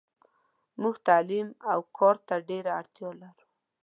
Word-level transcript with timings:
موږ 0.81 0.95
تعلیم 1.07 1.47
اوکارته 1.75 2.35
ډیره 2.49 2.71
اړتیالرو. 2.79 3.43